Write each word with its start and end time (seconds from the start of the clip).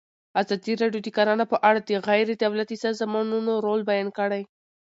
ازادي 0.41 0.73
راډیو 0.81 1.01
د 1.05 1.09
کرهنه 1.17 1.45
په 1.51 1.57
اړه 1.69 1.79
د 1.89 1.91
غیر 2.07 2.27
دولتي 2.43 2.77
سازمانونو 2.85 3.51
رول 3.65 3.81
بیان 3.89 4.07
کړی. 4.17 4.41